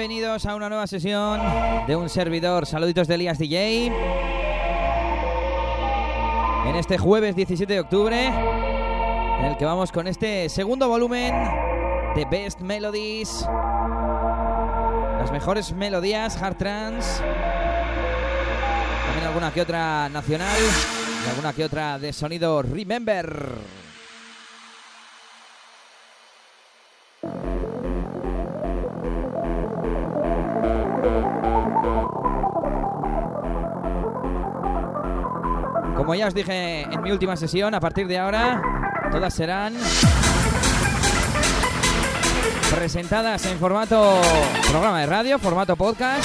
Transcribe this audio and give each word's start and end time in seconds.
Bienvenidos 0.00 0.46
a 0.46 0.54
una 0.54 0.70
nueva 0.70 0.86
sesión 0.86 1.38
de 1.86 1.94
un 1.94 2.08
servidor. 2.08 2.64
Saluditos 2.64 3.06
de 3.06 3.16
Elías 3.16 3.38
DJ. 3.38 3.92
En 6.68 6.74
este 6.74 6.96
jueves 6.96 7.36
17 7.36 7.70
de 7.70 7.80
octubre, 7.80 8.28
en 8.28 9.44
el 9.44 9.58
que 9.58 9.66
vamos 9.66 9.92
con 9.92 10.06
este 10.06 10.48
segundo 10.48 10.88
volumen 10.88 11.34
de 12.14 12.24
Best 12.24 12.60
Melodies. 12.60 13.46
Las 15.18 15.30
mejores 15.30 15.70
melodías, 15.74 16.42
hard 16.42 16.56
trance. 16.56 17.22
También 19.04 19.26
alguna 19.26 19.52
que 19.52 19.60
otra 19.60 20.08
nacional 20.08 20.56
y 21.26 21.28
alguna 21.28 21.52
que 21.52 21.62
otra 21.62 21.98
de 21.98 22.14
sonido 22.14 22.62
Remember. 22.62 23.79
Como 36.10 36.18
ya 36.18 36.26
os 36.26 36.34
dije 36.34 36.82
en 36.90 37.02
mi 37.02 37.12
última 37.12 37.36
sesión, 37.36 37.72
a 37.72 37.78
partir 37.78 38.08
de 38.08 38.18
ahora 38.18 38.60
todas 39.12 39.32
serán 39.32 39.74
presentadas 42.74 43.46
en 43.46 43.56
formato 43.60 44.20
programa 44.68 45.02
de 45.02 45.06
radio, 45.06 45.38
formato 45.38 45.76
podcast 45.76 46.24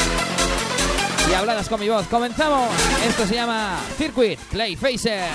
y 1.29 1.35
habladas 1.35 1.69
con 1.69 1.79
mi 1.79 1.87
voz. 1.87 2.07
Comenzamos. 2.07 2.67
Esto 3.07 3.27
se 3.27 3.35
llama 3.35 3.77
Circuit 3.95 4.39
Clay 4.49 4.75
Phaser. 4.75 5.29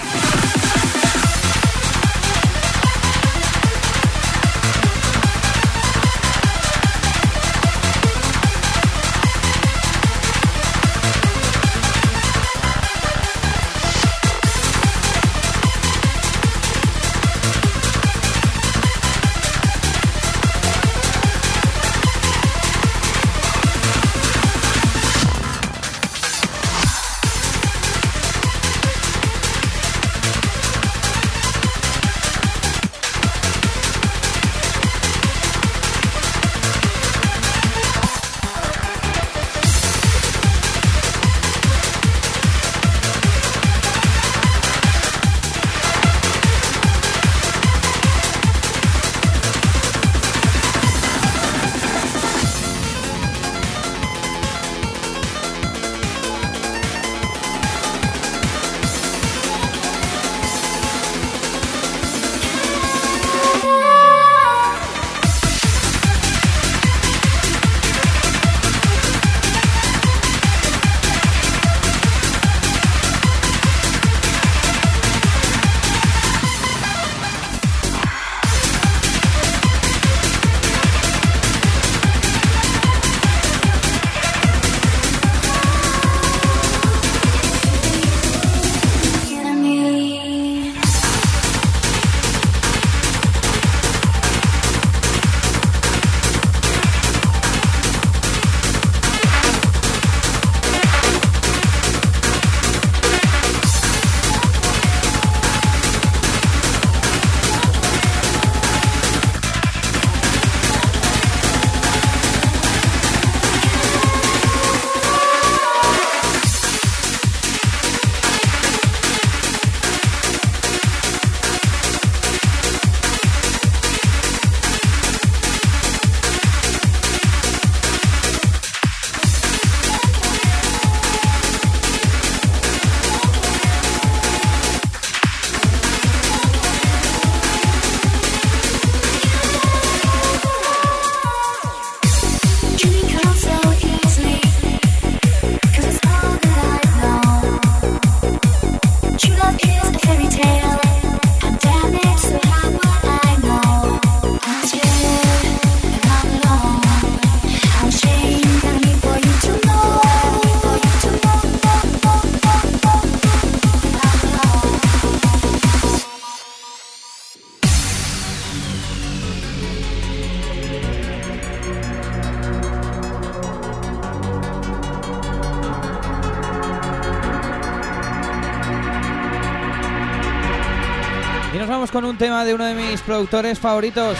Tema 182.21 182.45
de 182.45 182.53
uno 182.53 182.67
de 182.67 182.75
mis 182.75 183.01
productores 183.01 183.59
favoritos, 183.59 184.15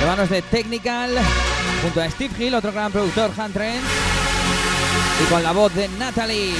de 0.00 0.06
manos 0.06 0.30
de 0.30 0.40
Technical, 0.40 1.10
junto 1.82 2.00
a 2.00 2.08
Steve 2.08 2.32
Hill, 2.38 2.54
otro 2.54 2.72
gran 2.72 2.90
productor, 2.90 3.32
Hunt 3.36 3.52
Trent, 3.52 3.84
y 5.22 5.30
con 5.30 5.42
la 5.42 5.52
voz 5.52 5.74
de 5.74 5.86
Natalie. 5.90 6.54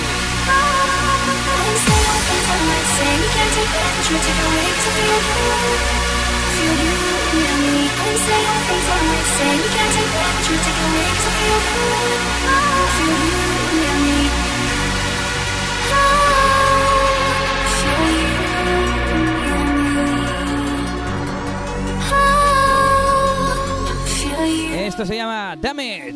Esto 24.95 25.07
se 25.07 25.17
llama 25.17 25.57
Damage. 25.57 26.13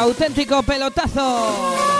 auténtico 0.00 0.62
pelotazo. 0.62 1.93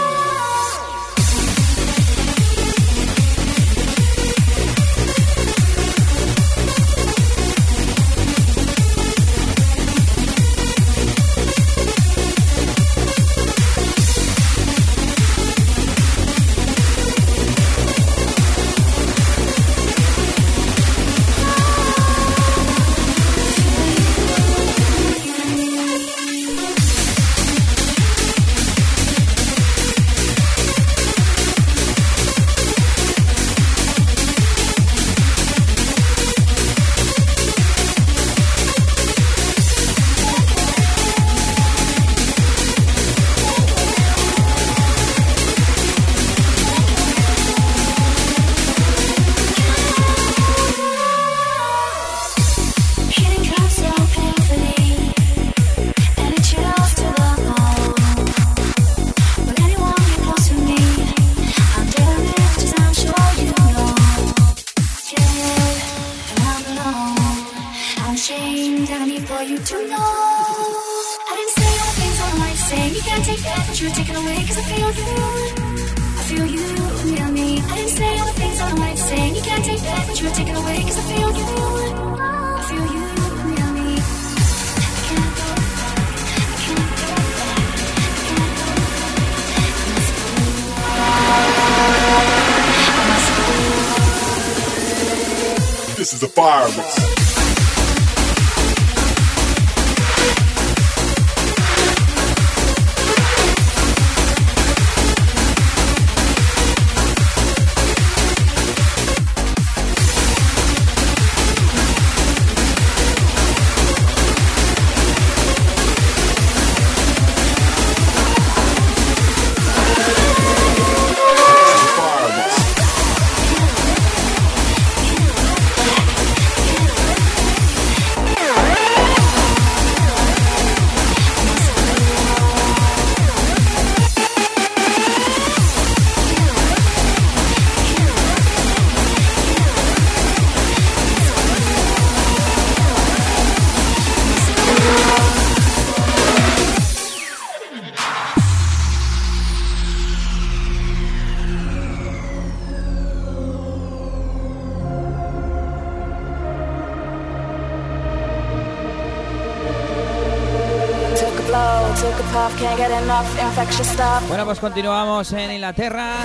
Bueno, 164.28 164.44
pues 164.44 164.58
continuamos 164.58 165.32
en 165.32 165.52
Inglaterra. 165.52 166.24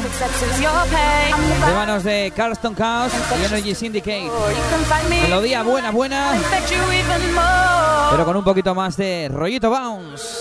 De 1.68 1.74
manos 1.74 2.04
de 2.04 2.34
Carlston 2.36 2.76
Chaos 2.76 3.12
y 3.40 3.46
Energy 3.46 3.76
Syndicate. 3.76 4.30
Melodía 5.22 5.62
buena, 5.64 5.92
buena. 5.92 6.34
Pero 8.12 8.26
con 8.26 8.36
un 8.36 8.44
poquito 8.44 8.74
más 8.74 8.98
de 8.98 9.30
rollito 9.32 9.70
bounce. 9.70 10.39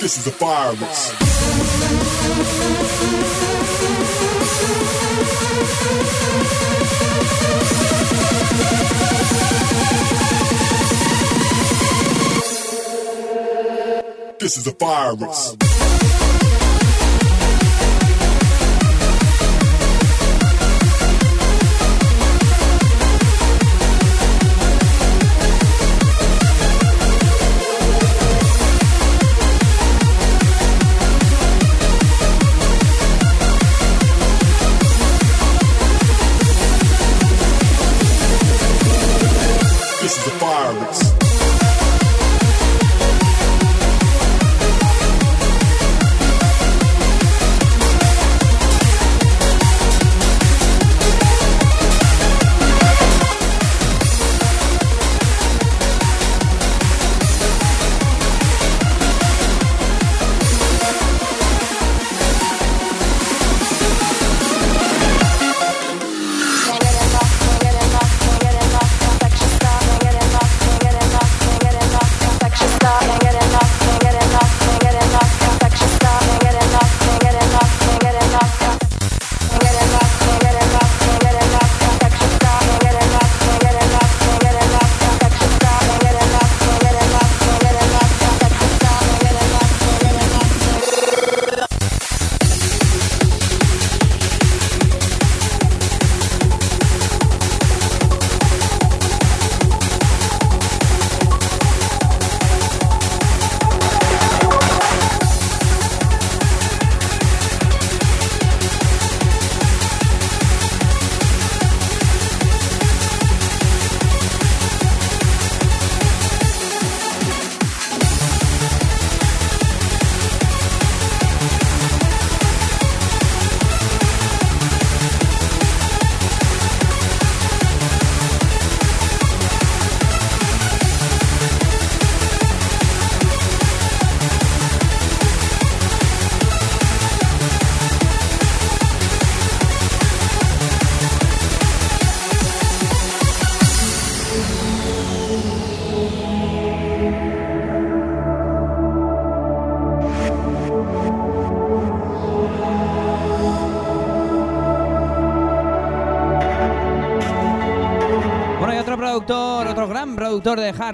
This 0.00 0.16
is 0.16 0.26
a 0.26 0.30
fire 0.30 0.74
This 14.40 14.56
is 14.56 14.66
a 14.68 14.72
virus. 14.72 15.87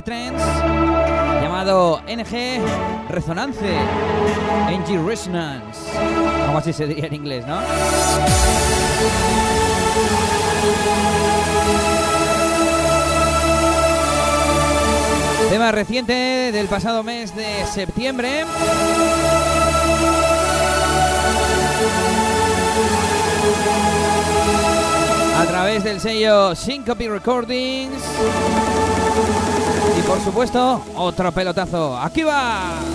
Trends 0.03 0.43
llamado 1.43 2.01
NG 2.09 2.61
Resonance. 3.11 3.77
NG 4.69 5.07
Resonance. 5.07 5.81
Como 6.47 6.59
así 6.59 6.73
se 6.73 6.87
diría 6.87 7.07
en 7.07 7.15
inglés, 7.15 7.47
¿no? 7.47 7.61
Tema 15.51 15.71
reciente 15.71 16.51
del 16.53 16.67
pasado 16.67 17.03
mes 17.03 17.35
de 17.37 17.65
septiembre. 17.67 18.45
A 25.39 25.45
través 25.47 25.85
del 25.85 26.01
sello 26.01 26.55
Syncope 26.55 27.09
Recordings. 27.09 28.03
Por 30.07 30.21
supuesto, 30.21 30.83
otro 30.97 31.33
pelotazo. 31.33 31.97
¡Aquí 31.99 32.23
va! 32.23 32.94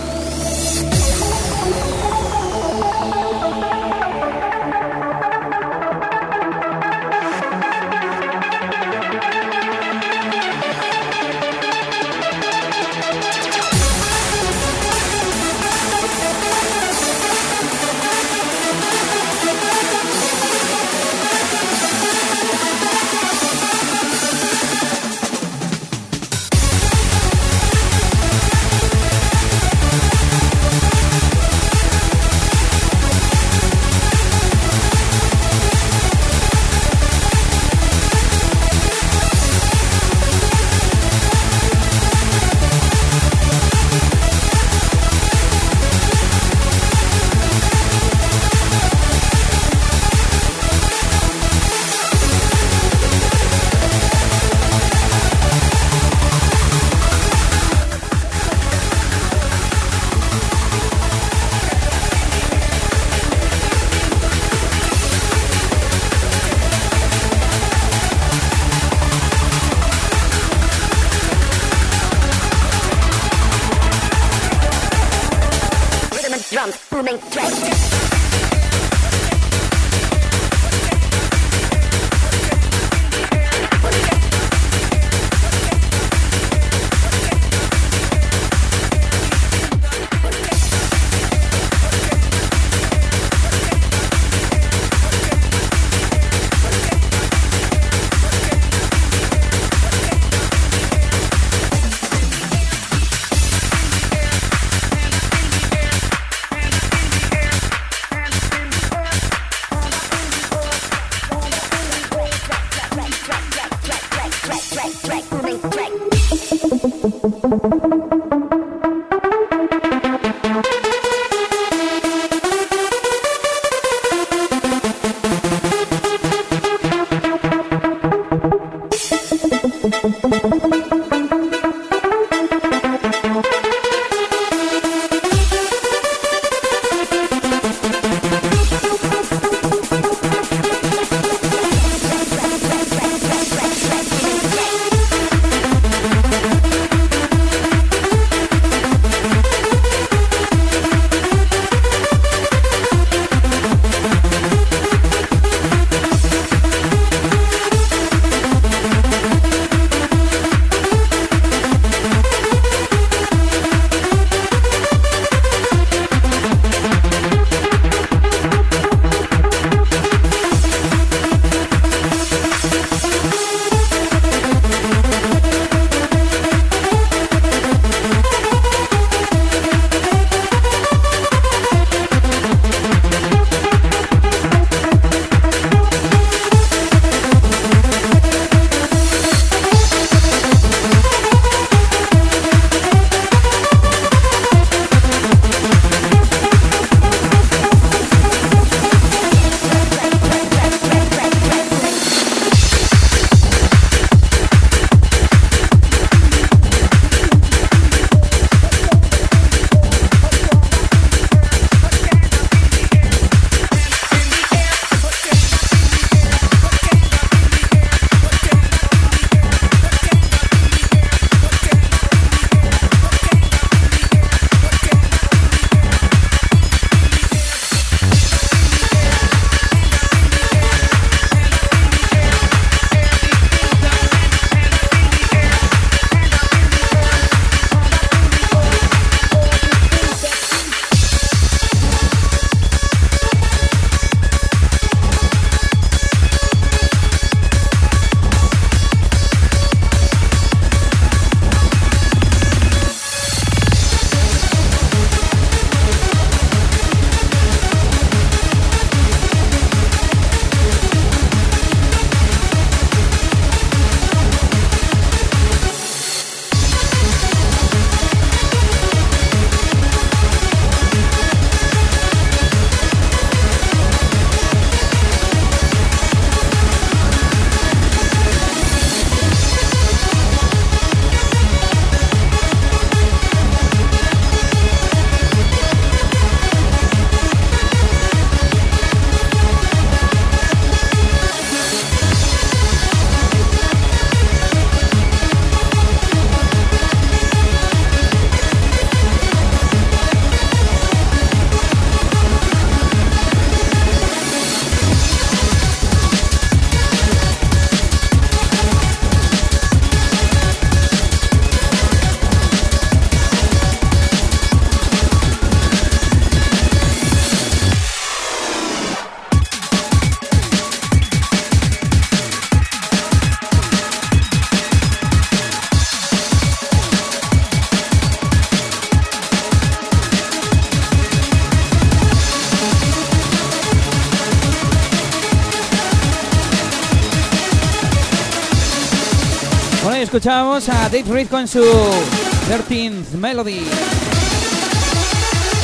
escuchábamos 340.09 340.67
a 340.69 340.89
Dave 340.89 341.03
Reed 341.07 341.27
con 341.27 341.47
su 341.47 341.61
13th 341.61 343.11
Melody. 343.11 343.61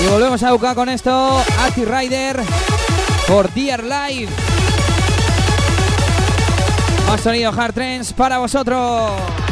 Y 0.03 0.07
volvemos 0.07 0.43
a 0.43 0.51
buscar 0.51 0.75
con 0.75 0.87
esto 0.87 1.43
Ati 1.61 1.83
Rider 1.83 2.43
por 3.27 3.51
Dear 3.55 3.83
Life. 3.83 4.31
Más 7.07 7.21
sonido 7.21 7.51
Hard 7.59 7.73
Trends 7.73 8.13
para 8.13 8.37
vosotros. 8.37 9.44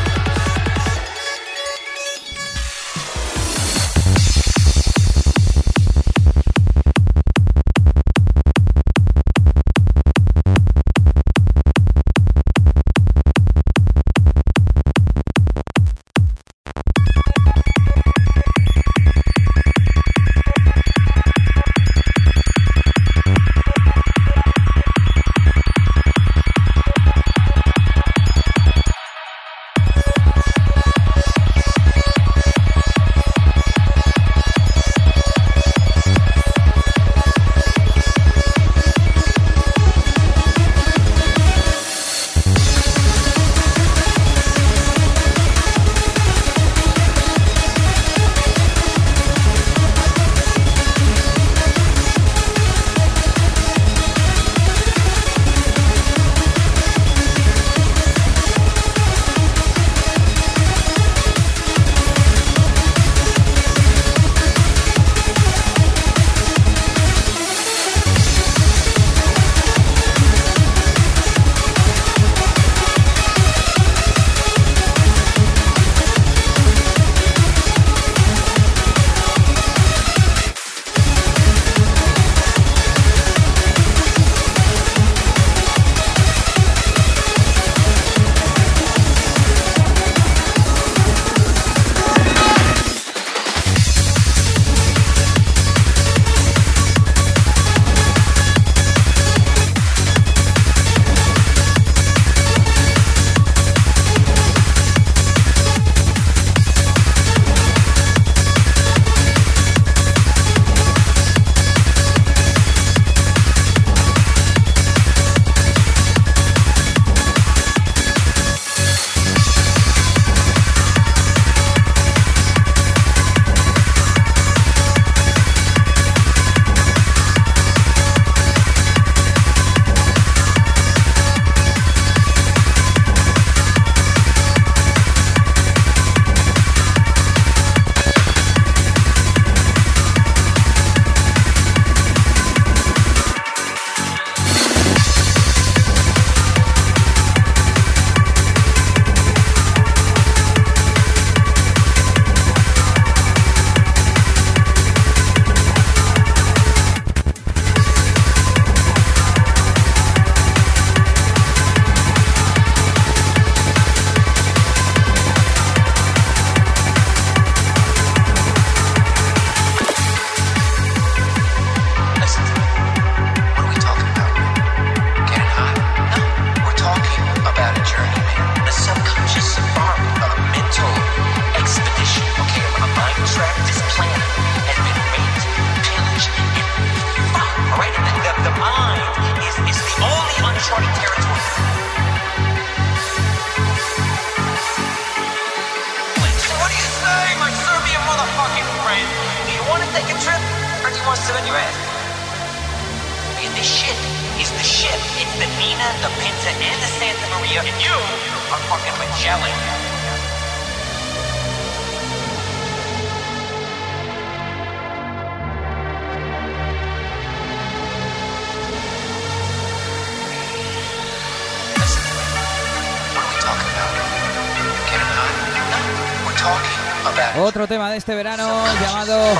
de 227.93 227.99
este 227.99 228.15
verano 228.15 228.65
llamado 228.81 229.35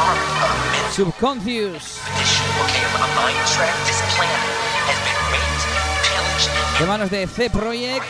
Subconscious. 0.96 2.00
De 6.78 6.86
manos 6.86 7.10
de 7.10 7.26
C 7.26 7.50
Project 7.50 8.06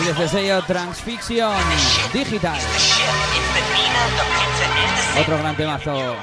y 0.00 0.04
desde 0.06 0.22
el 0.22 0.28
sello 0.30 0.62
Transfixion 0.62 1.52
Digital. 2.14 2.58
Otro 5.20 5.38
gran 5.38 5.54
temazo. 5.54 6.16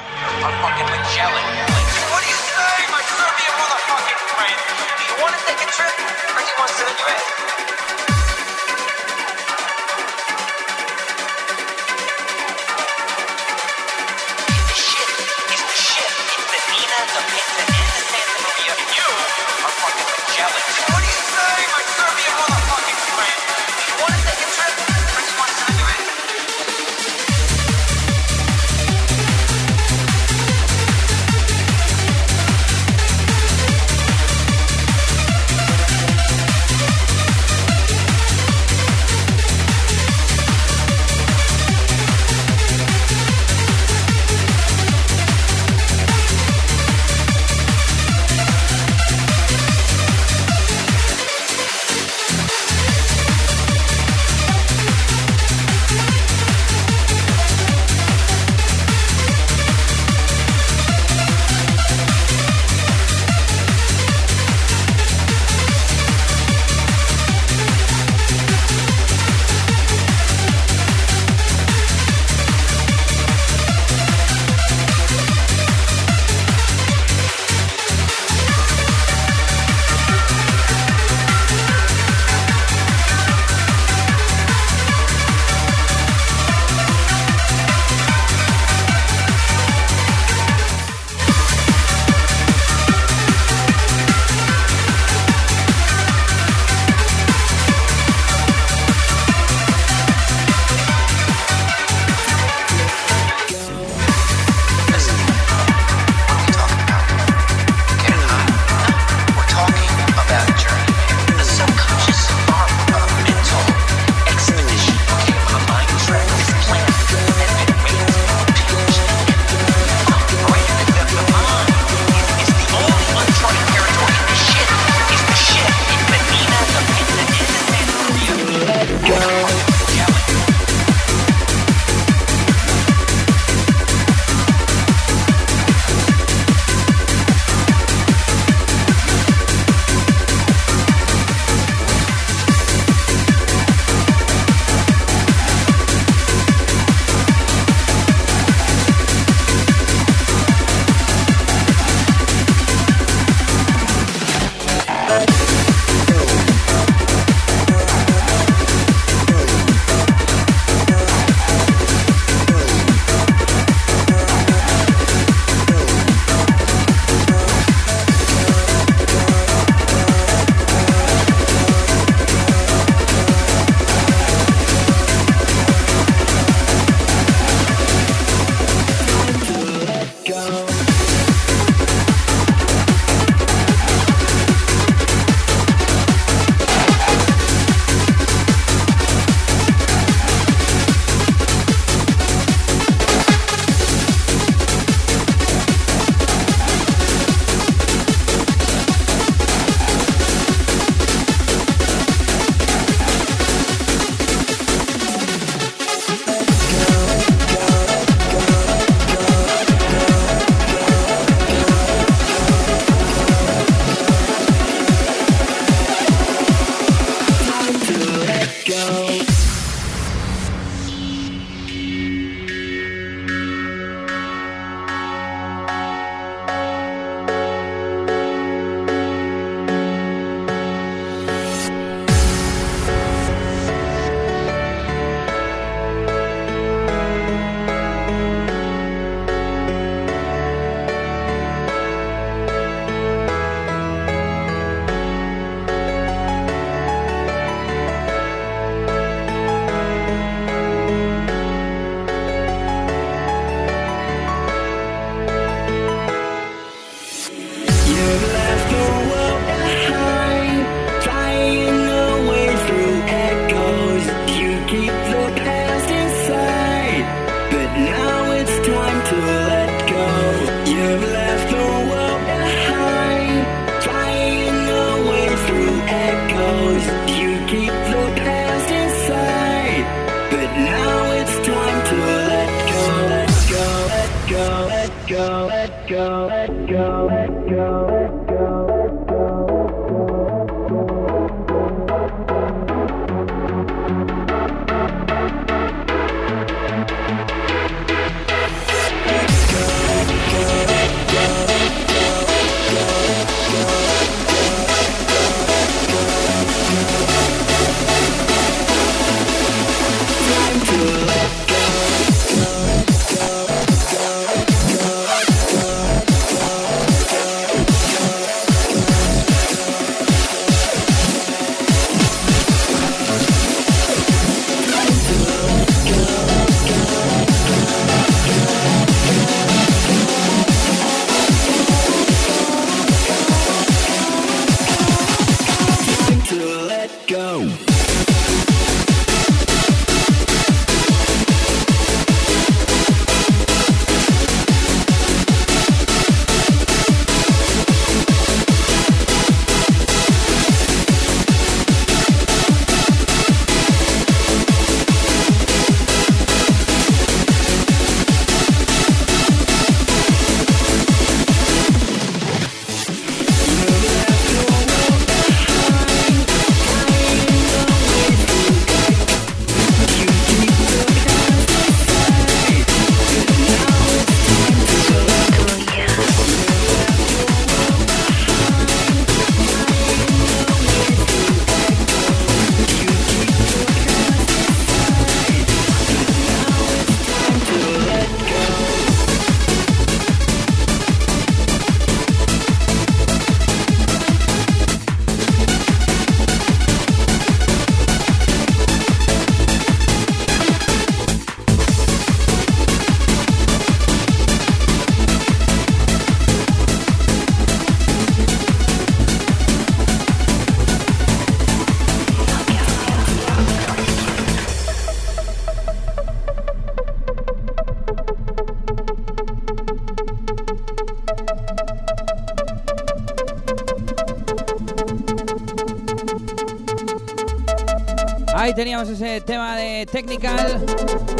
Tema 429.22 429.56
de 429.56 429.86
Technical, 429.86 430.66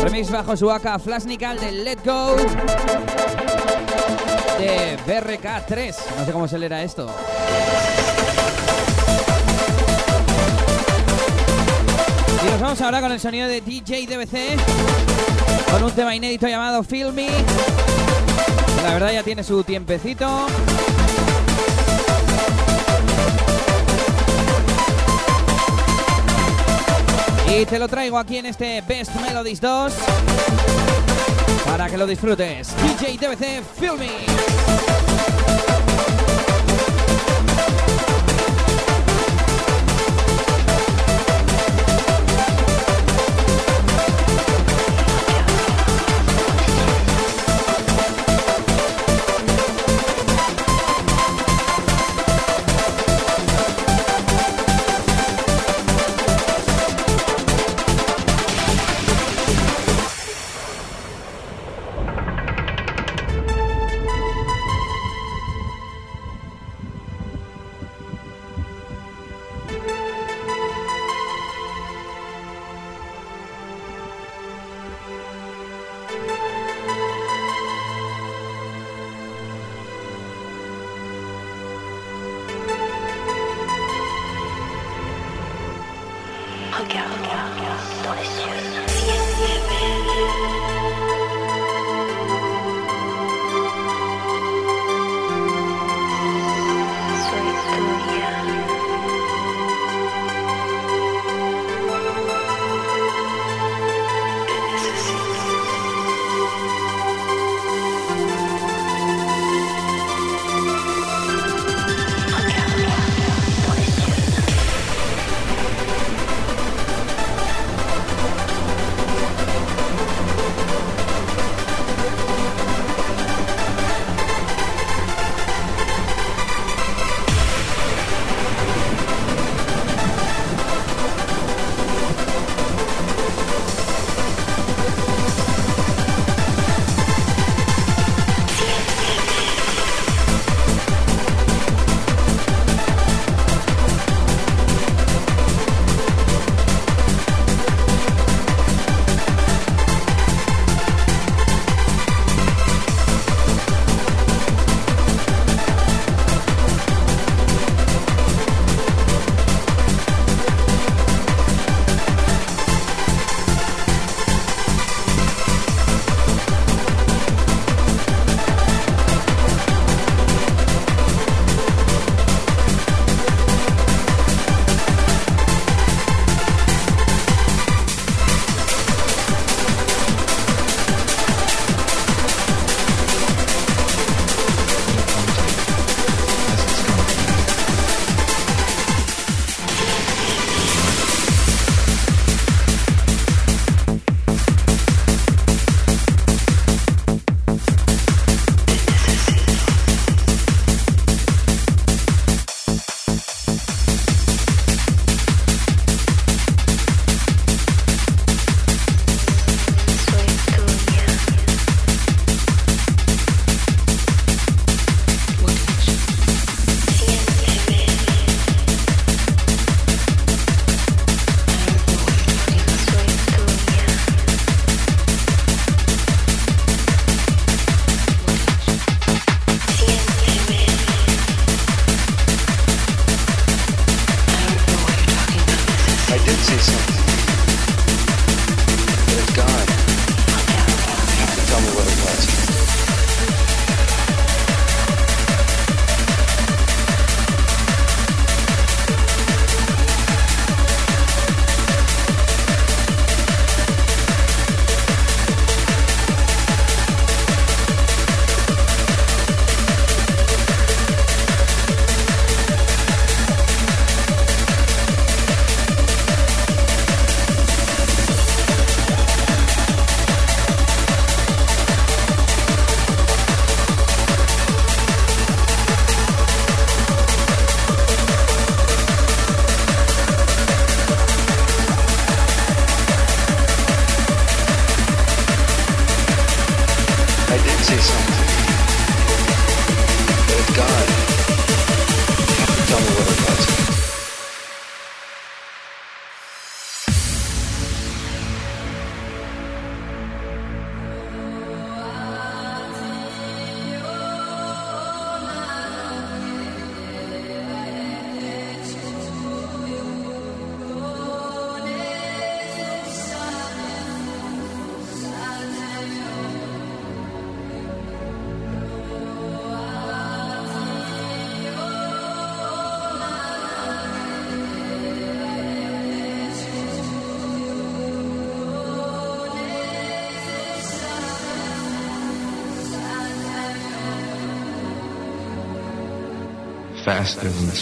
remix 0.04 0.30
bajo 0.30 0.58
su 0.58 0.70
AK 0.70 1.00
Flashnical 1.00 1.60
de 1.60 1.72
Let 1.72 2.00
Go 2.04 2.36
de 4.58 4.98
BRK3. 5.06 5.96
No 6.18 6.26
sé 6.26 6.32
cómo 6.32 6.48
se 6.48 6.58
leerá 6.58 6.84
esto. 6.84 7.14
Y 12.42 12.52
nos 12.52 12.60
vamos 12.60 12.82
ahora 12.82 13.02
con 13.02 13.12
el 13.12 13.20
sonido 13.20 13.48
de 13.48 13.62
DJ 13.62 14.08
DBC 14.08 14.60
con 15.72 15.84
un 15.84 15.92
tema 15.92 16.16
inédito 16.16 16.48
llamado 16.48 16.84
Feel 16.84 17.14
Me. 17.14 17.30
La 18.84 18.94
verdad 18.94 19.12
ya 19.12 19.24
tiene 19.24 19.44
su 19.44 19.64
tiempecito. 19.64 20.48
Y 27.48 27.66
te 27.66 27.80
lo 27.80 27.88
traigo 27.88 28.18
aquí 28.18 28.38
en 28.38 28.48
este 28.48 28.82
Best 28.82 29.16
Melodies 29.16 29.62
2 29.62 29.94
para 31.66 31.90
que 31.90 31.98
lo 31.98 32.08
disfrutes. 32.08 32.70
DJ 32.82 33.18
DBC 33.18 33.64
Feel 33.80 34.95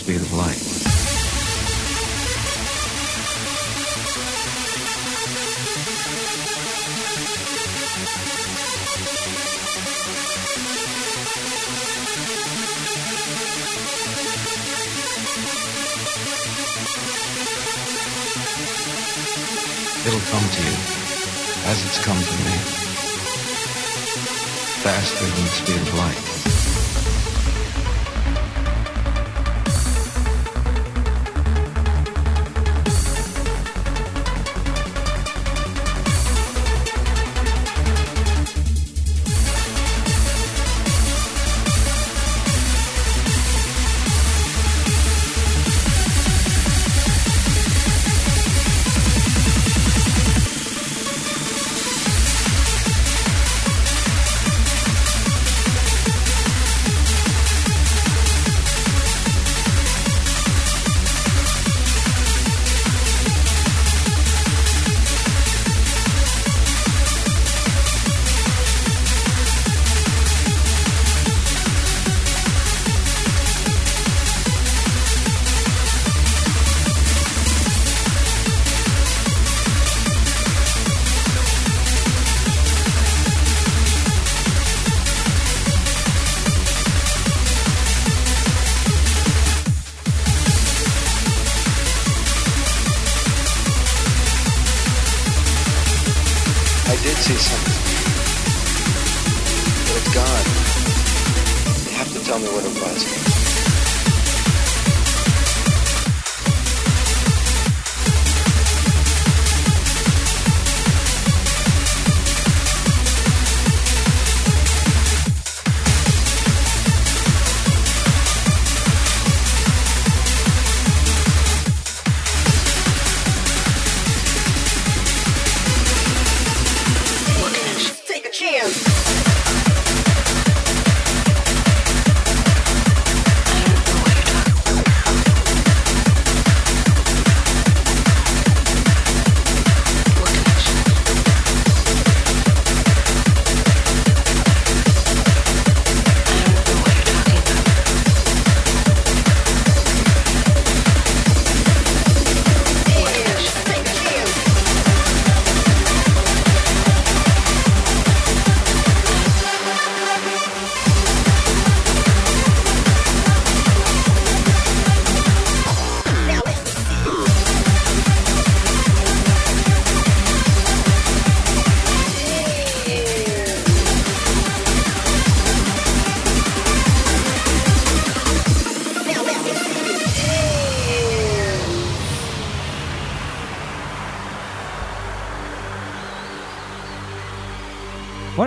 speed 0.04 0.18
of 0.18 0.34
light. 0.34 0.60
It'll 20.06 20.20
come 20.20 20.50
to 20.50 20.62
you 20.64 20.76
as 21.66 21.86
it's 21.86 22.04
come 22.04 22.18
to 22.18 22.38
me. 22.44 22.58
Faster 24.84 25.24
than 25.24 25.44
the 25.46 25.48
speed 25.48 25.82
of 25.82 25.94
light. 25.94 26.53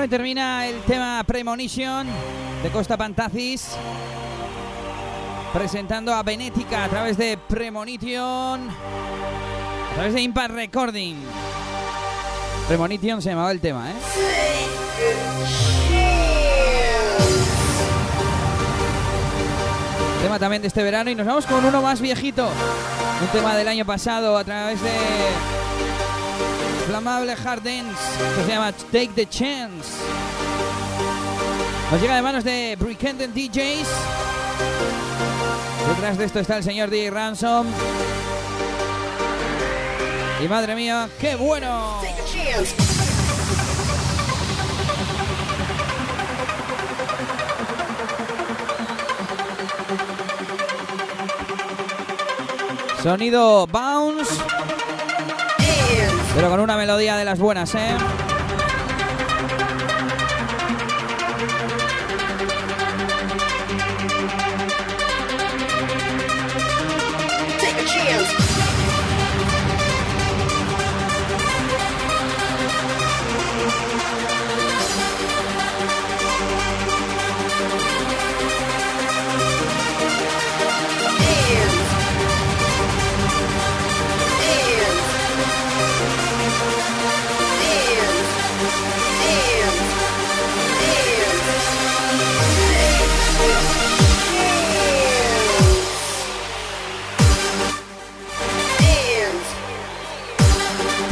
Termina 0.09 0.67
el 0.69 0.83
tema 0.83 1.25
Premonition 1.27 2.07
de 2.63 2.71
Costa 2.71 2.97
Pantazis. 2.97 3.77
Presentando 5.53 6.15
a 6.15 6.23
Benética 6.23 6.85
a 6.85 6.89
través 6.89 7.17
de 7.17 7.37
Premonition. 7.37 8.69
A 8.71 9.95
través 9.95 10.15
de 10.15 10.21
Impact 10.21 10.55
Recording. 10.55 11.17
Premonition 12.69 13.21
se 13.21 13.31
llamaba 13.31 13.51
el 13.51 13.61
tema, 13.61 13.91
¿eh? 13.91 13.95
Tema 20.23 20.39
también 20.39 20.63
de 20.63 20.69
este 20.69 20.85
verano. 20.85 21.11
Y 21.11 21.17
nos 21.17 21.27
vamos 21.27 21.47
con 21.47 21.65
uno 21.65 21.83
más 21.83 22.01
viejito. 22.01 22.49
Un 23.21 23.29
tema 23.29 23.57
del 23.57 23.67
año 23.67 23.85
pasado 23.85 24.39
a 24.39 24.45
través 24.45 24.81
de 24.81 24.91
Flamable 26.87 27.33
Hard 27.33 27.63
Dance, 27.63 28.01
que 28.37 28.45
se 28.45 28.49
llama 28.49 28.73
Take 28.73 29.11
the 29.15 29.27
Chance. 29.27 29.91
Nos 31.91 32.01
llega 32.01 32.17
de 32.17 32.23
manos 32.23 32.45
de 32.45 32.77
Brickenden 32.79 33.33
DJs. 33.33 33.89
Detrás 35.89 36.19
de 36.19 36.25
esto 36.25 36.41
está 36.41 36.57
el 36.57 36.65
señor 36.65 36.91
DJ 36.91 37.11
Ransom. 37.11 37.67
Y 40.45 40.49
madre 40.49 40.75
mía, 40.75 41.09
qué 41.21 41.37
bueno. 41.37 42.01
Sonido 53.03 53.67
bounce, 53.69 54.35
pero 56.37 56.51
con 56.51 56.61
una 56.61 56.77
melodía 56.77 57.17
de 57.17 57.25
las 57.25 57.39
buenas, 57.39 57.75
¿eh? 57.75 57.97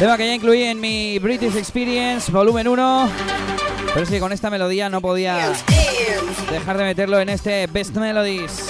Tema 0.05 0.17
que 0.17 0.27
ya 0.27 0.35
incluí 0.35 0.61
en 0.61 0.79
mi 0.79 1.17
British 1.17 1.55
Experience 1.55 2.31
volumen 2.31 2.67
1. 2.67 3.09
Pero 3.87 4.03
es 4.03 4.07
que 4.07 4.19
con 4.19 4.31
esta 4.31 4.51
melodía 4.51 4.87
no 4.87 5.01
podía 5.01 5.51
dejar 6.51 6.77
de 6.77 6.83
meterlo 6.83 7.19
en 7.19 7.29
este 7.29 7.65
Best 7.65 7.95
Melodies. 7.95 8.67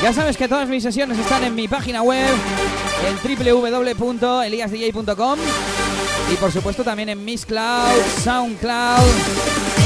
Ya 0.00 0.12
sabes 0.12 0.36
que 0.36 0.46
todas 0.46 0.68
mis 0.68 0.84
sesiones 0.84 1.18
están 1.18 1.42
en 1.42 1.56
mi 1.56 1.66
página 1.66 2.02
web, 2.02 2.32
en 3.04 3.16
www.eliasdj.com 3.36 5.38
y 6.32 6.36
por 6.36 6.52
supuesto 6.52 6.84
también 6.84 7.08
en 7.08 7.24
Miss 7.24 7.44
Cloud, 7.44 8.00
SoundCloud, 8.22 9.10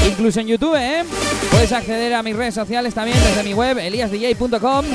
incluso 0.07 0.39
en 0.39 0.49
YouTube, 0.49 0.75
¿eh? 0.75 1.03
Puedes 1.49 1.71
acceder 1.71 2.13
a 2.13 2.21
mis 2.21 2.35
redes 2.35 2.53
sociales 2.53 2.93
también 2.93 3.17
desde 3.23 3.41
mi 3.41 3.55
web, 3.55 3.79
eliasdj.com. 3.79 4.85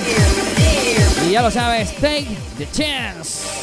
Y 1.27 1.31
ya 1.31 1.43
lo 1.43 1.51
sabes, 1.51 1.95
take 2.01 2.27
the 2.59 2.67
chance. 2.67 3.54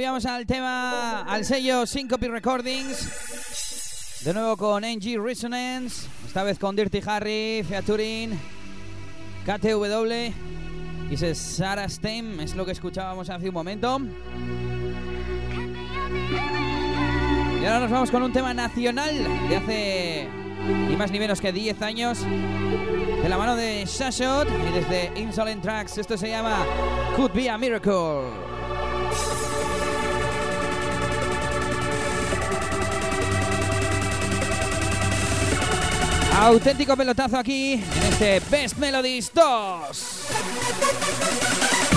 Volvíamos 0.00 0.24
al 0.24 0.46
tema, 0.46 1.20
al 1.24 1.44
sello 1.44 1.84
Syncope 1.84 2.26
Recordings. 2.28 4.22
De 4.24 4.32
nuevo 4.32 4.56
con 4.56 4.82
NG 4.82 5.22
Resonance, 5.22 6.08
esta 6.26 6.42
vez 6.42 6.58
con 6.58 6.74
Dirty 6.74 7.02
Harry, 7.04 7.62
featuring 7.68 8.30
KTW. 9.44 10.32
Y 11.10 11.34
Sarah 11.34 11.86
Stem 11.86 12.40
es 12.40 12.54
lo 12.56 12.64
que 12.64 12.72
escuchábamos 12.72 13.28
hace 13.28 13.48
un 13.48 13.54
momento. 13.54 14.00
Y 17.60 17.64
ahora 17.66 17.80
nos 17.80 17.90
vamos 17.90 18.10
con 18.10 18.22
un 18.22 18.32
tema 18.32 18.54
nacional 18.54 19.14
de 19.50 19.56
hace 19.56 20.28
ni 20.88 20.96
más 20.96 21.10
ni 21.10 21.18
menos 21.18 21.42
que 21.42 21.52
10 21.52 21.82
años. 21.82 22.20
De 22.20 23.28
la 23.28 23.36
mano 23.36 23.54
de 23.54 23.84
Shashot 23.84 24.48
y 24.48 24.72
desde 24.72 25.12
Insolent 25.20 25.60
Tracks. 25.60 25.98
Esto 25.98 26.16
se 26.16 26.30
llama 26.30 26.64
Could 27.16 27.34
Be 27.34 27.50
a 27.50 27.58
Miracle. 27.58 28.49
Auténtico 36.40 36.96
pelotazo 36.96 37.36
aquí 37.36 37.74
en 37.74 38.02
este 38.08 38.40
Best 38.50 38.78
Melodies 38.78 39.30
2. 39.34 41.89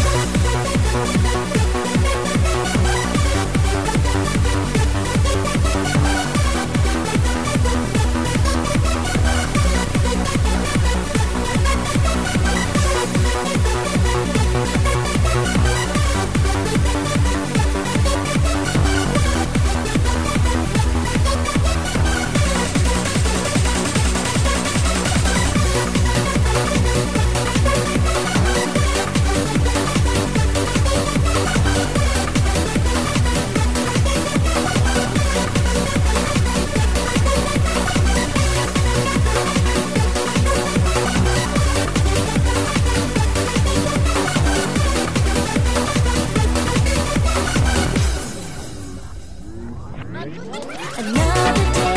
Another 50.76 51.74
day. 51.74 51.92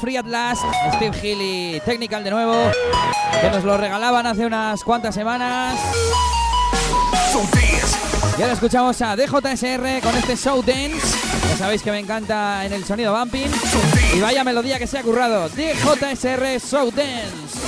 Free 0.00 0.16
at 0.16 0.26
Last, 0.26 0.64
Steve 0.96 1.16
Hill 1.22 1.38
y 1.42 1.80
Technical 1.80 2.24
de 2.24 2.30
nuevo, 2.30 2.54
que 3.40 3.50
nos 3.50 3.64
lo 3.64 3.76
regalaban 3.76 4.26
hace 4.26 4.46
unas 4.46 4.82
cuantas 4.82 5.14
semanas. 5.14 5.78
Y 8.38 8.42
ahora 8.42 8.54
escuchamos 8.54 9.00
a 9.02 9.14
DJSR 9.14 10.00
con 10.02 10.16
este 10.16 10.36
show 10.36 10.62
dance. 10.62 11.18
Ya 11.50 11.56
sabéis 11.58 11.82
que 11.82 11.90
me 11.90 11.98
encanta 11.98 12.64
en 12.64 12.72
el 12.72 12.84
sonido 12.84 13.12
bumping. 13.16 13.50
Y 14.14 14.20
vaya 14.20 14.42
melodía 14.42 14.78
que 14.78 14.86
se 14.86 14.98
ha 14.98 15.02
currado. 15.02 15.48
DJSR 15.50 16.58
Show 16.58 16.90
Dance. 16.90 17.60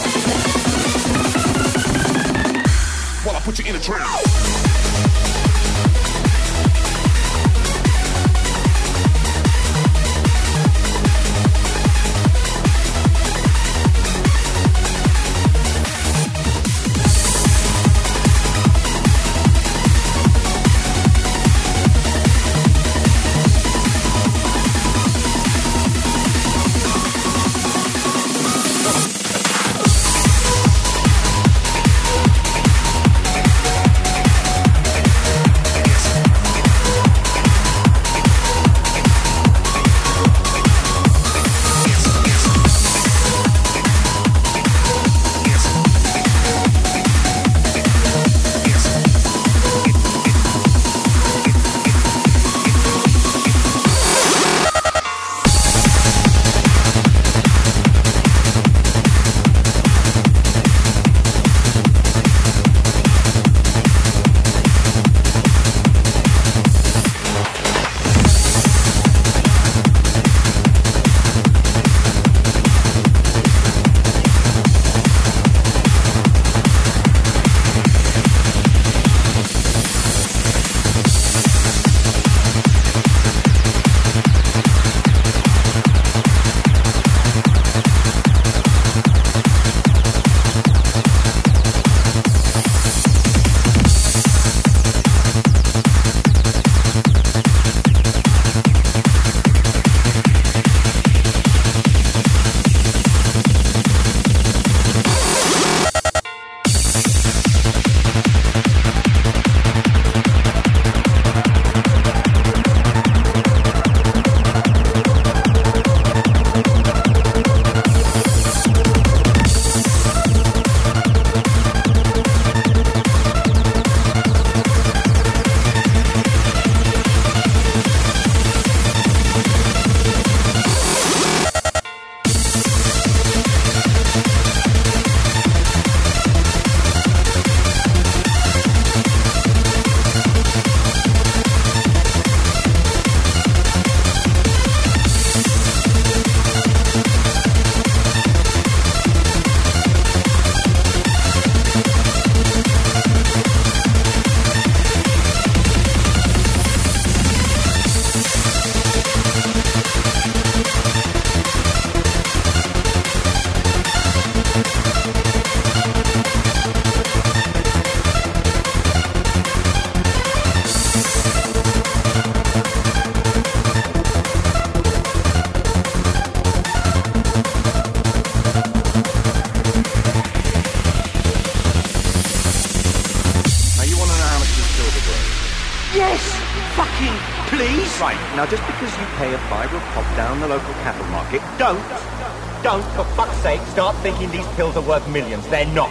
Pills 194.62 194.76
are 194.76 194.88
worth 194.88 195.08
millions. 195.08 195.44
They're 195.48 195.66
not. 195.74 195.90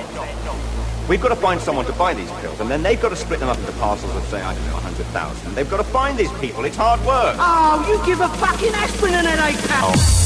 We've 1.10 1.20
got 1.20 1.28
to 1.28 1.36
find 1.36 1.60
someone 1.60 1.86
to 1.88 1.92
buy 1.92 2.14
these 2.14 2.32
pills, 2.40 2.62
and 2.62 2.70
then 2.72 2.82
they've 2.82 3.02
got 3.02 3.10
to 3.10 3.18
split 3.18 3.42
them 3.42 3.50
up 3.50 3.58
into 3.58 3.74
parcels 3.74 4.16
of, 4.16 4.24
say, 4.24 4.42
I 4.42 4.54
don't 4.54 4.66
know, 4.68 4.76
100,000. 4.76 5.56
They've 5.56 5.70
got 5.70 5.78
to 5.78 5.84
find 5.84 6.18
these 6.18 6.32
people. 6.40 6.64
It's 6.64 6.78
hard 6.78 7.02
work. 7.02 7.36
Oh, 7.38 7.86
you 7.90 8.00
give 8.06 8.22
a 8.22 8.30
fucking 8.30 8.74
aspirin 8.74 9.16
an 9.16 9.26
headache, 9.26 9.62
pal. 9.68 9.90
Now, 9.90 10.21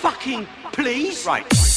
fucking 0.00 0.46
please. 0.72 1.26
Right. 1.26 1.67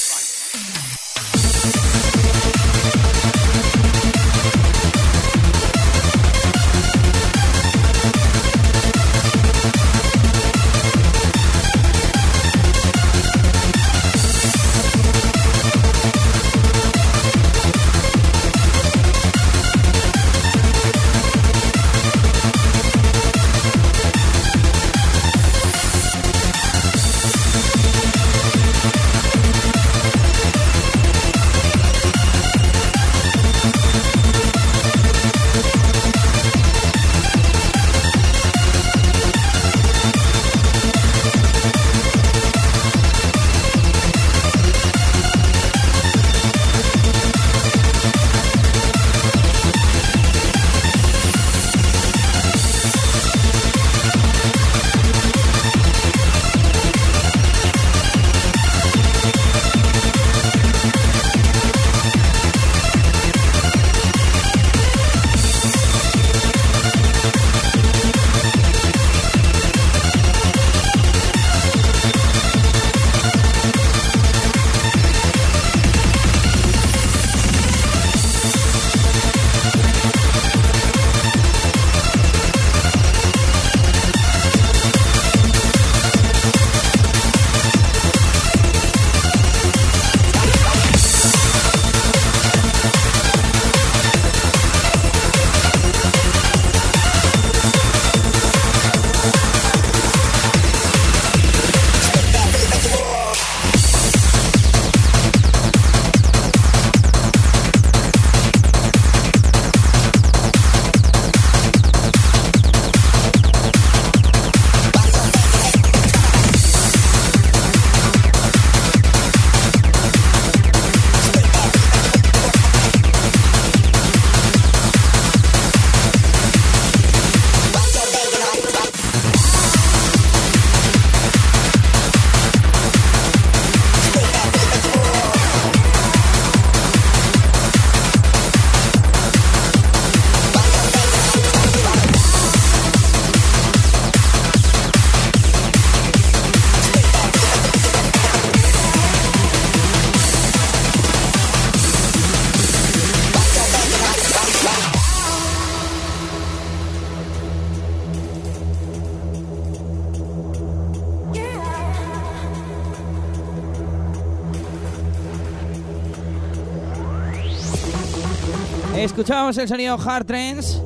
Escuchábamos 169.32 169.58
el 169.60 169.68
sonido 169.70 169.98
Hard 169.98 170.26
Trends 170.26 170.82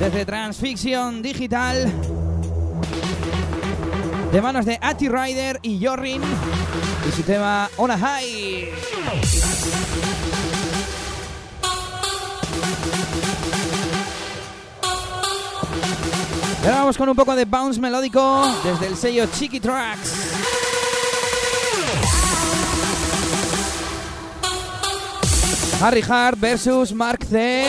desde 0.00 0.24
Transfixion 0.24 1.20
Digital 1.20 1.92
de 4.32 4.40
manos 4.40 4.64
de 4.64 4.78
Ati 4.80 5.06
Rider 5.06 5.58
y 5.60 5.84
Jorrin 5.84 6.22
y 7.06 7.12
su 7.12 7.22
tema 7.24 7.68
On 7.76 7.90
a 7.90 7.98
High. 7.98 8.70
Y 16.62 16.66
ahora 16.66 16.78
vamos 16.78 16.96
con 16.96 17.06
un 17.06 17.16
poco 17.16 17.36
de 17.36 17.44
bounce 17.44 17.78
melódico 17.78 18.50
desde 18.64 18.86
el 18.86 18.96
sello 18.96 19.26
Chiqui 19.26 19.60
Tracks. 19.60 20.29
Harry 25.80 26.04
Hart 26.06 26.38
versus 26.38 26.92
Mark 26.92 27.24
C. 27.24 27.64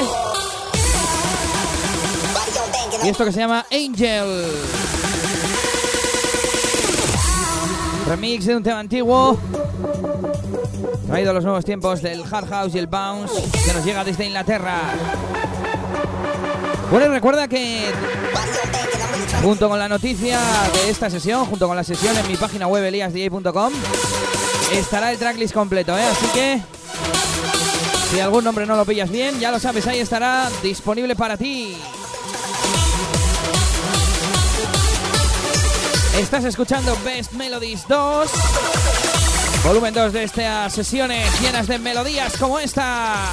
Y 3.04 3.10
esto 3.10 3.24
que 3.24 3.32
se 3.32 3.40
llama 3.40 3.66
Angel. 3.72 4.52
Remix 8.08 8.46
de 8.46 8.56
un 8.58 8.64
tema 8.64 8.80
antiguo. 8.80 9.40
Traído 11.08 11.32
a 11.32 11.34
los 11.34 11.44
nuevos 11.46 11.64
tiempos 11.64 12.02
del 12.02 12.24
hard 12.30 12.50
house 12.50 12.76
y 12.76 12.80
el 12.80 12.88
bounce 12.88 13.34
que 13.66 13.74
nos 13.74 13.86
llega 13.86 14.04
desde 14.04 14.26
Inglaterra. 14.26 14.78
Bueno, 16.92 17.06
y 17.06 17.10
recuerda 17.10 17.48
que 17.48 17.92
junto 19.42 19.70
con 19.70 19.80
la 19.80 19.88
noticia 19.88 20.38
de 20.74 20.90
esta 20.90 21.10
sesión, 21.10 21.46
junto 21.46 21.66
con 21.66 21.78
la 21.78 21.84
sesión 21.86 22.18
en 22.18 22.28
mi 22.28 22.36
página 22.36 22.68
web 22.68 22.84
eliasdj.com, 22.84 23.72
estará 24.74 25.12
el 25.14 25.18
tracklist 25.18 25.54
completo, 25.54 25.98
¿eh? 25.98 26.04
Así 26.04 26.26
que 26.34 26.62
si 28.12 28.20
algún 28.20 28.44
nombre 28.44 28.66
no 28.66 28.76
lo 28.76 28.84
pillas 28.84 29.10
bien, 29.10 29.40
ya 29.40 29.52
lo 29.52 29.60
sabes, 29.60 29.88
ahí 29.88 30.00
estará 30.00 30.50
disponible 30.62 31.16
para 31.16 31.38
ti. 31.38 31.78
Estás 36.18 36.44
escuchando 36.44 36.98
Best 37.06 37.32
Melodies 37.32 37.88
2, 37.88 38.32
volumen 39.64 39.94
2 39.94 40.12
de 40.12 40.24
estas 40.24 40.74
sesiones 40.74 41.40
llenas 41.40 41.68
de 41.68 41.80
melodías 41.80 42.36
como 42.38 42.60
esta. 42.60 43.32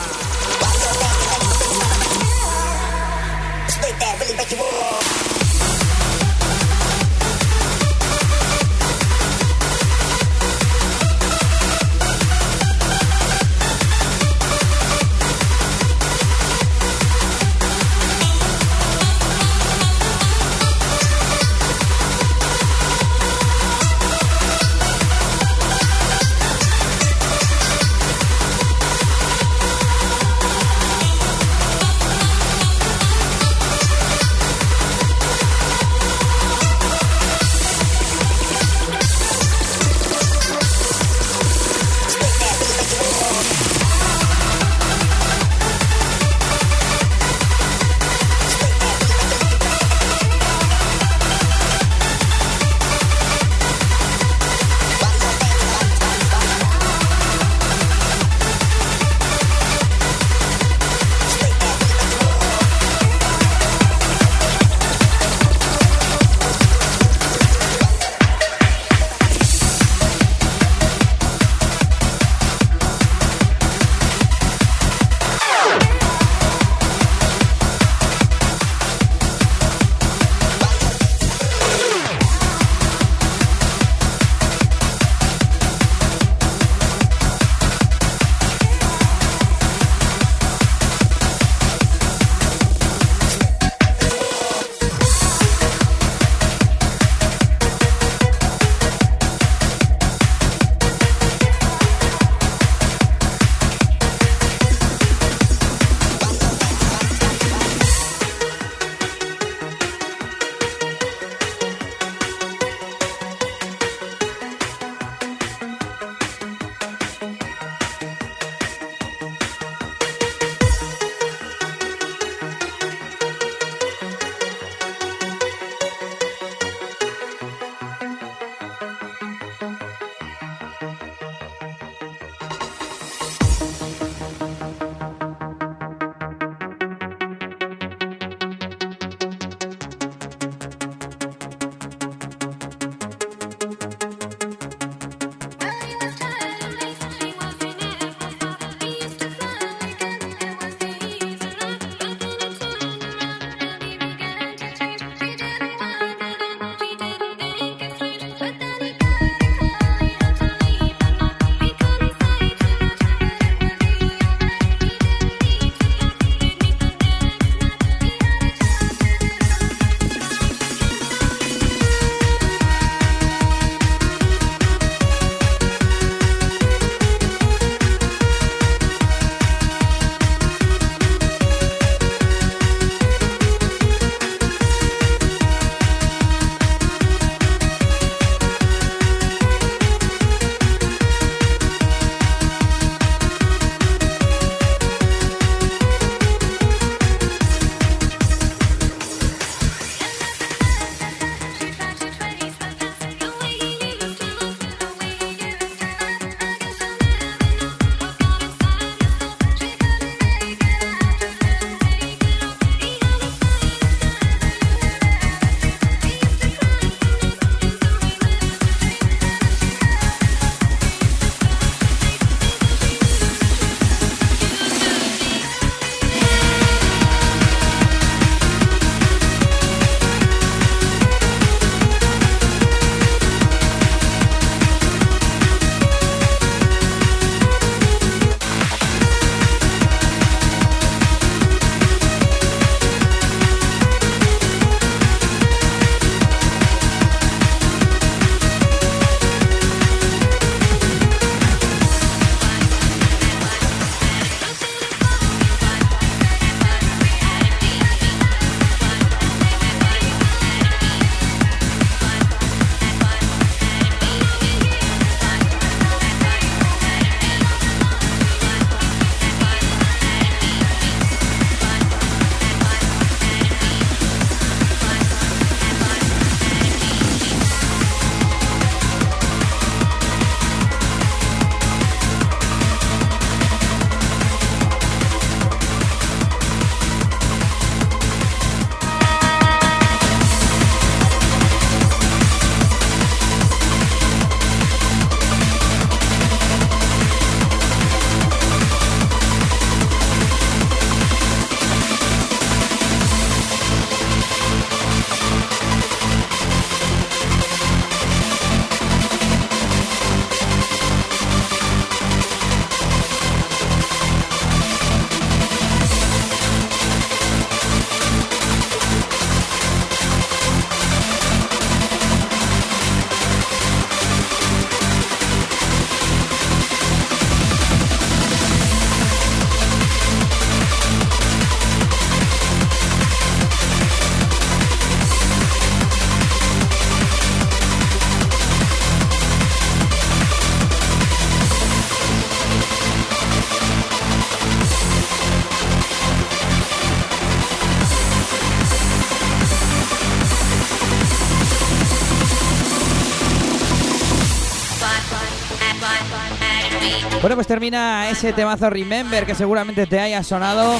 Bueno, 357.20 357.34
pues 357.34 357.48
termina 357.48 358.08
ese 358.10 358.32
temazo 358.32 358.70
Remember 358.70 359.26
que 359.26 359.34
seguramente 359.34 359.86
te 359.86 359.98
haya 359.98 360.22
sonado 360.22 360.78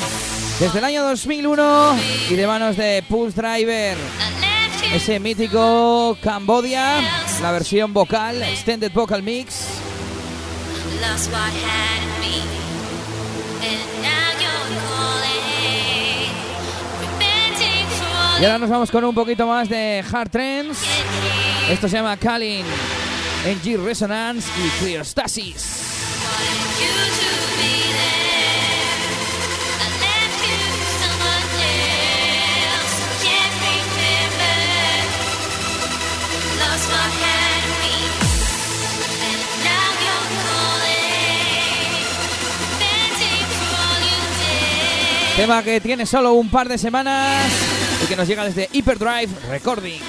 desde 0.61 0.79
el 0.79 0.85
año 0.85 1.03
2001 1.03 1.97
y 2.31 2.35
de 2.37 2.47
manos 2.47 2.77
de 2.77 3.03
Pulse 3.09 3.41
Driver. 3.41 3.97
Ese 4.95 5.19
mítico 5.19 6.17
Cambodia, 6.23 7.01
la 7.43 7.51
versión 7.51 7.93
vocal, 7.93 8.41
Extended 8.43 8.93
Vocal 8.93 9.23
Mix. 9.23 9.67
Calling. 11.21 12.43
Y 18.41 18.45
ahora 18.45 18.59
nos 18.59 18.71
vamos 18.71 18.91
con 18.93 19.05
un 19.05 19.15
poquito 19.15 19.45
más 19.45 19.69
de 19.69 20.05
Hard 20.11 20.31
Trends. 20.31 20.79
Esto 21.69 21.89
se 21.89 21.97
llama 21.97 22.17
Kalin, 22.17 22.65
NG 23.45 23.85
Resonance 23.85 24.49
y 24.65 24.69
Clearstasis. 24.85 25.88
Tema 45.39 45.63
que 45.63 45.81
tiene 45.81 46.05
solo 46.05 46.33
un 46.33 46.51
par 46.51 46.69
de 46.69 46.77
semanas 46.77 47.47
y 48.03 48.09
que 48.09 48.17
nos 48.17 48.27
llega 48.27 48.43
desde 48.43 48.69
Hyperdrive 48.73 49.29
Recording. 49.49 50.01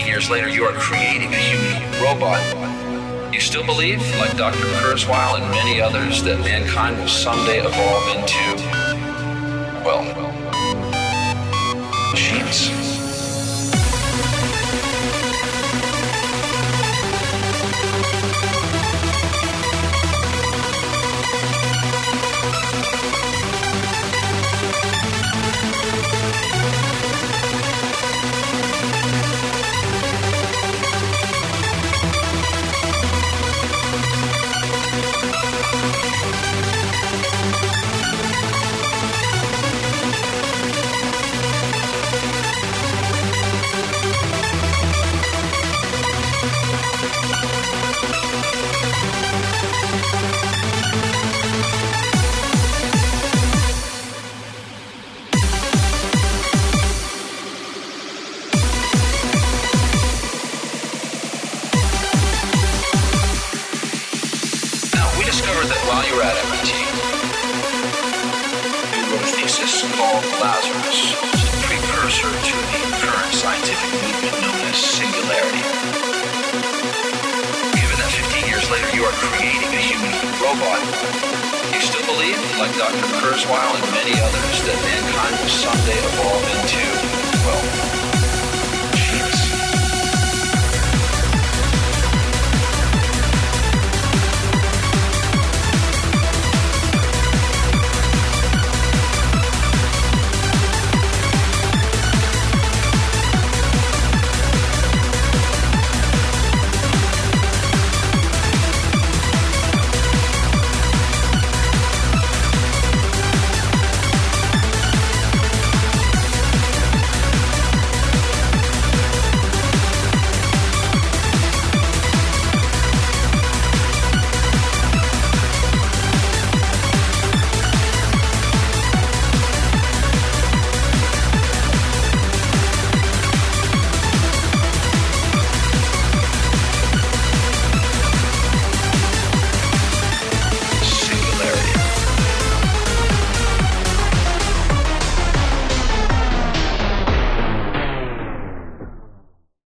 15 0.00 0.14
years 0.14 0.30
later 0.30 0.48
you 0.48 0.64
are 0.64 0.72
creating 0.72 1.28
a 1.34 1.36
human 1.36 2.02
robot, 2.02 2.40
you 3.34 3.40
still 3.40 3.64
believe, 3.66 4.00
like 4.18 4.34
Dr. 4.34 4.64
Kurzweil 4.80 5.38
and 5.38 5.50
many 5.50 5.78
others, 5.80 6.22
that 6.22 6.38
mankind 6.40 6.96
will 6.96 7.06
someday 7.06 7.58
evolve 7.58 8.16
into, 8.16 8.64
well 9.84 10.02
well, 10.16 10.29